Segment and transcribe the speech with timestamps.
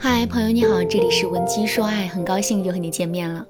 [0.00, 3.44] 嗨，朋友你好，这里是文姬说爱，很高兴又和你见面了。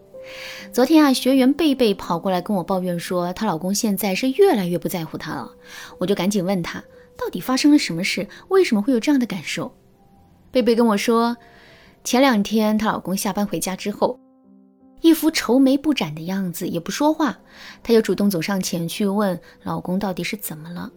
[0.72, 5.52] 昨天啊，学员贝贝跑过来跟我抱怨说，她老公现在是越来越不在乎她了。
[5.98, 6.82] 我就赶紧问她，
[7.18, 8.26] 到底发生了什么事？
[8.48, 9.70] 为什么会有这样的感受？
[10.50, 11.36] 贝贝跟我说，
[12.02, 14.18] 前两天她老公下班回家之后，
[15.02, 17.38] 一副愁眉不展的样子，也不说话。
[17.82, 20.90] 她就主动走上前去问老公到底是怎么了。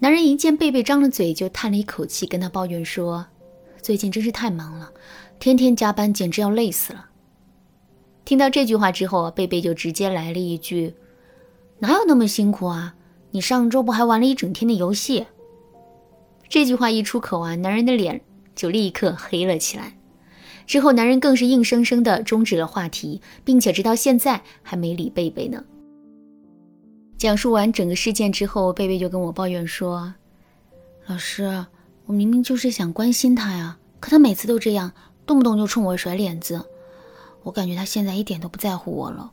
[0.00, 3.24] 男人一见贝贝张了嘴，就叹了一口气，跟她抱怨说。
[3.82, 4.92] 最近真是太忙了，
[5.40, 7.06] 天天加班，简直要累死了。
[8.24, 10.94] 听到这句话之后，贝贝就直接来了一句
[11.80, 12.94] ：“哪有那么辛苦啊？
[13.32, 15.26] 你上周不还玩了一整天的游戏？”
[16.48, 18.20] 这句话一出口啊，男人的脸
[18.54, 19.98] 就立刻黑了起来。
[20.64, 25.64] 之后，男人更是硬生生的终止了话题，并且直到现在还没理贝贝呢。
[27.18, 30.14] 讲述完整个事件之后，贝贝就跟我抱怨说
[31.08, 31.66] ：“老师。”
[32.06, 34.92] 我明明就是想关心他呀，可他每次都这样，
[35.24, 36.64] 动不动就冲我甩脸子。
[37.44, 39.32] 我感觉他现在一点都不在乎我了。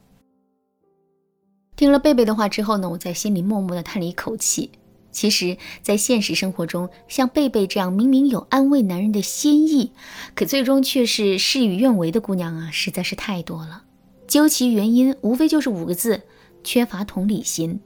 [1.75, 4.71] 听了贝贝的话之后呢，我在心里默默的叹了一口气。
[5.11, 9.91] 其实，在现实生活中，像贝贝这样明明有安慰男人的心意，
[10.35, 13.83] 可最终却是事与愿违的姑娘啊，实在是太多了。
[14.27, 16.21] 究其原因，无非就是五个字：
[16.63, 17.79] 缺乏同理心。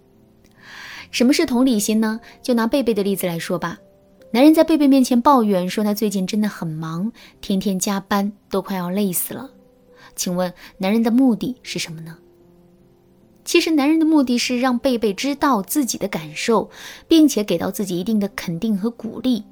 [1.11, 2.19] 什么是同理心呢？
[2.41, 3.79] 就拿贝贝的例子来说吧。
[4.33, 9.51] 男人在贝贝面前抱怨说：“他最近真的很忙，天天加班，都快要累死了。”
[10.15, 12.17] 请问，男人的目的是什么呢？
[13.45, 16.71] 其实，男人的目的是让贝贝知道自己的感受，
[17.07, 19.43] 并且给到自己一定的肯定和鼓励。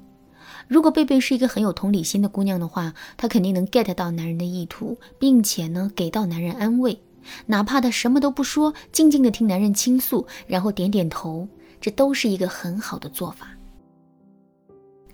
[0.66, 7.00] 如果贝贝是一个很有同理心的姑娘的话，她肯定能 get 到男人的意图，并且呢，给到男人安慰，
[7.46, 11.46] 哪怕他什么都不说，静静的听男人倾诉，然后点点头，
[11.80, 13.46] 这都是一个很好的做法。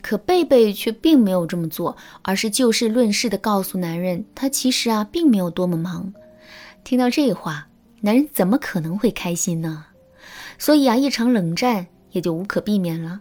[0.01, 6.13] 可贝贝却并没有这么做，而是就事论事的告诉男人，他其实啊并没有多么忙。
[6.85, 7.69] 听到这话，
[8.01, 9.87] 男人怎么可能会开心呢？
[10.59, 13.21] 所以啊，一场冷战也就无可避免了。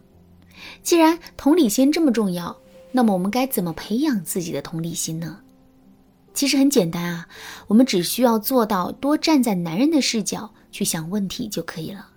[0.81, 2.57] 既然同理心这么重要，
[2.91, 5.39] 那么我们该怎么培养自己的同理心呢？
[6.33, 7.27] 其实很简单啊，
[7.67, 12.07] 我们只需要做到多站在男人的视角去想问题就可以了。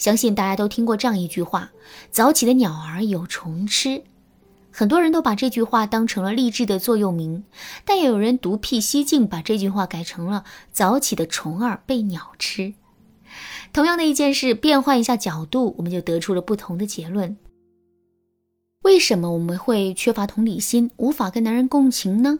[0.00, 1.72] 相信大家都听过这样一句话
[2.10, 4.02] ：“早起的鸟儿有虫吃。”
[4.72, 7.44] 很多人都把这句话当成了励志的座右铭，
[7.84, 12.72] 但也有人独辟蹊径，把这句话改成了“早起的虫儿被鸟吃”。
[13.74, 17.36] 同样的一件事，变换一下角度，我们就得出了不同的结论。
[18.80, 22.38] 为什么我们会缺乏同理心，无法跟男人共情呢？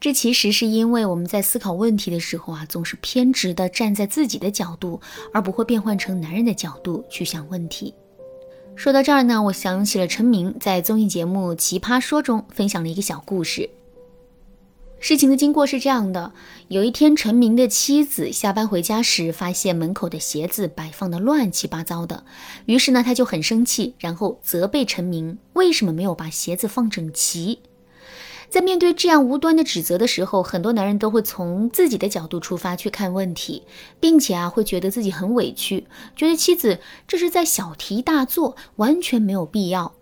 [0.00, 5.00] 这其实是因为我们在思考问题的时候啊，总是偏执的站在自己的角度，
[5.32, 7.94] 而不会变换成男人的角度去想问题。
[8.76, 13.70] 说到这儿呢，我想起了陈明在综艺节目《奇葩说》中分享了一个小故事。
[15.00, 16.32] 事情的经过是这样的：
[16.68, 22.24] 有一天，陈明的妻子下班回家时，发现门口的鞋子摆放的乱七八糟的，
[22.64, 27.60] 于是呢，他就很生气，然后责备陈明为什么没有把鞋子放整齐。
[28.54, 33.64] 在面对这样无端的指责的时候，很多男人都会从自己的角度出发去看问题，
[33.98, 36.78] 并且啊会觉得自己很委屈，觉得妻子
[37.08, 39.92] 这是在小题大做，完全没有必要。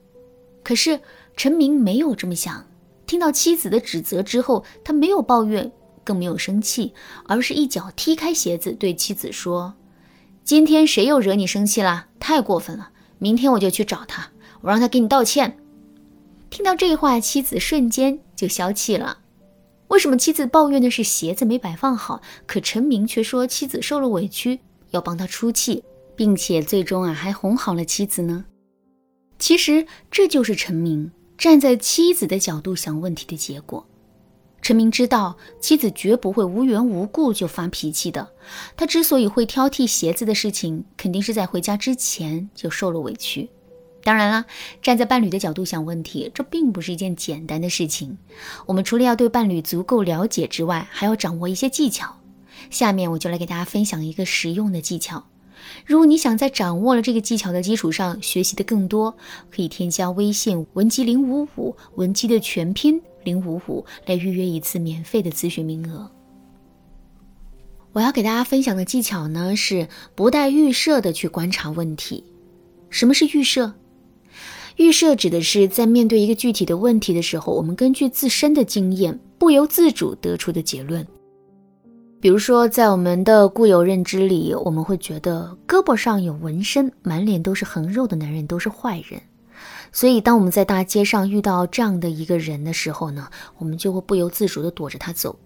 [0.62, 1.01] 可是
[1.35, 2.67] 陈明没有这么想，
[3.07, 5.73] 听到妻子的指责之后，他没有抱怨，
[6.05, 6.93] 更没有生气，
[7.25, 9.73] 而是一脚踢开鞋子，对妻子说
[10.45, 12.09] ：“今天谁又惹你生气了？
[12.21, 12.91] 太过分了！
[13.19, 14.29] 明天我就去找他，
[14.61, 15.57] 我让他给你道歉。”
[16.53, 19.19] 听到这话，妻子瞬间就消气了。
[19.87, 24.59] 为什么妻子抱怨的是鞋子没摆放好，可陈明却说妻子受了委屈，
[24.91, 25.85] 要帮他出气，
[26.17, 28.45] 并且最终啊还哄好了妻子呢？
[29.39, 33.87] 其实这就是陈明站在妻子的角度想问题的结果。
[34.61, 38.29] 陈明知道妻子绝不会无缘无故就发脾气的，
[38.77, 43.49] 他之所以会挑剔鞋子的事情，肯定是在回家之前就受了委屈。
[44.05, 44.45] 当然啦，
[44.83, 48.19] 站在伴侣的角度想问题，这并不是一件简单的事情。
[48.67, 52.17] 我们除了要对伴侣足够了解之外，还要掌握一些技巧。
[52.71, 55.25] 下面我就来给大家分享一个实用的技巧。
[55.87, 59.17] 如果你想在掌握了这个技巧的基础上学习的更多，
[59.50, 66.11] 可以添加微信文姬零五五，文姬的全拼零五五，来预约一次免费的咨询名额。
[67.93, 72.25] 我要给大家分享的技巧呢，是不带预设的去观察问题。
[72.91, 73.75] 什么是预设？
[74.77, 81.07] 预设指的是在面对一个具体的问题的时候，我们根据自身的经验，不由自主得出的结论。
[82.21, 89.21] 比如说，在我们的固有认知里，我们会觉得胳膊上有纹身、满脸都是横肉的男人都是坏人。
[89.93, 93.29] 所以，当我们在大街上遇到这样的一个人的时候呢，
[93.59, 95.37] 我们就会不由自主地躲着他走。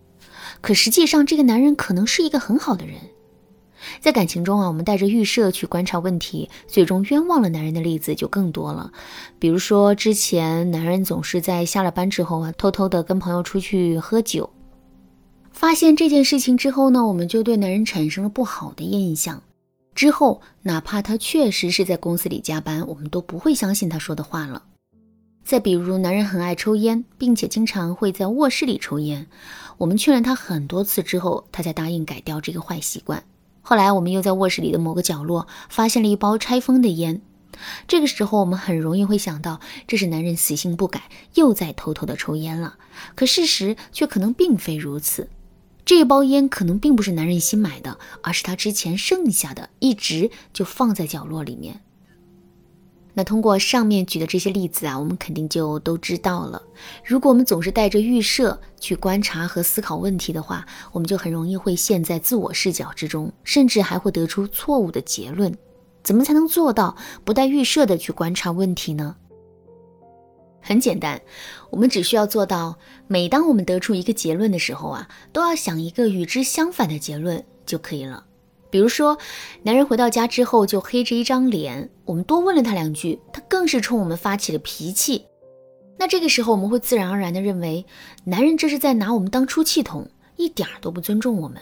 [0.60, 2.96] 可实际上，这个男人可能是一个很好的人。
[4.00, 8.92] 在感情中啊，我们带着预设去观察问题，最终冤枉了男人的例子就更多了。
[9.38, 14.48] 比如说，之前男人总是在下了班之后啊，偷偷的跟朋友出去喝酒。
[15.50, 19.42] 发现这件事情之后呢，我们就对男人产生了不好的印象。
[19.94, 24.62] 之后，哪怕他确实是在公司里加班，我们都不会相信他说的话了。
[25.42, 29.26] 再比如，男人很爱抽烟，并且经常会在卧室里抽烟，
[29.78, 33.24] 我们劝了他很多次之后，他才答应改掉这个坏习惯。
[33.68, 37.20] 后来，我们又在卧室里的某个角落发现了一包拆封的烟，
[37.88, 39.58] 这个时候我们很容易会想到，
[39.88, 42.76] 这是男人死性不改，又在偷偷的抽烟了。
[43.16, 45.28] 可事实却可能并非如此，
[45.84, 51.80] 这包烟可能并不是男人新买的，而是他之前剩下的，一直就放在角落里面。
[53.18, 56.62] 那通过上面举的这些例子啊，我们肯定就都知道了。
[57.02, 65.56] 如果我们总是带着预设去观察和思考问题的话，我们就很容易会陷在自我视角之中，甚至还会得出错误的结论。
[66.02, 69.16] 怎么才能做到不带预设的去观察问题呢？
[70.60, 71.18] 很简单，
[71.70, 78.25] 我们只需要做到，每当我们得出一个结论的时候啊，都要想一个与之相反的结论就可以了。
[78.70, 79.16] 比如说，
[79.62, 85.24] 男人回到家之后就黑着一张脸，我们多问了他两句，他更是冲我们发起了脾气。
[85.98, 87.86] 那这个时候，我们会自然而然地认为，
[88.24, 91.60] 男人这是在拿我们当出气筒，一点都不尊重我们。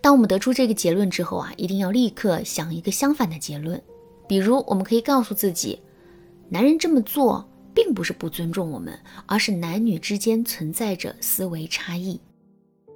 [0.00, 3.82] 当我们得出这个结论之后啊，一定要立刻想一个相反的结论。
[4.28, 5.80] 比如，我们可以告诉自己，
[6.48, 7.44] 男人这么做
[7.74, 8.96] 并不是不尊重我们，
[9.26, 12.20] 而是男女之间存在着思维差异，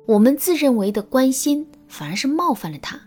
[0.06, 3.00] 我们自认为的关心反而是冒犯了他。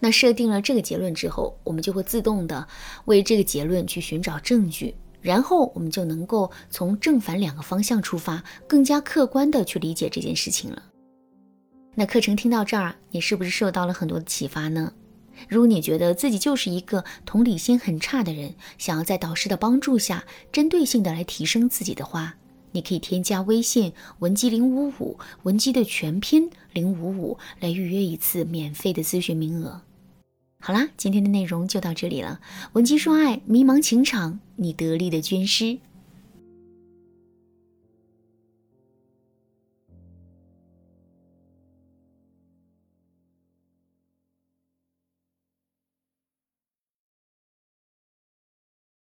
[0.00, 2.66] 那设定了这个结论之后，我们就会自动的
[3.06, 10.82] 为这个结论去寻找证据，然后我们就能够从正反两个方向出发，更加客观的去理解这件事情了。
[11.94, 14.92] 那课程听到这儿，你是不是受到了很多的启发呢？
[15.48, 22.34] 如果你觉得自己就是一个同理心很差的人，想要在导师的帮助下，针对性的来提升自己的话，
[22.76, 29.80] 你可以添加微信文姬零五五，文姬的全拼零五五，来预约一次免费的咨询名额。
[30.60, 32.38] 好啦，今天的内容就到这里了。
[32.74, 35.78] 文姬说爱，迷茫情场，你得力的军师。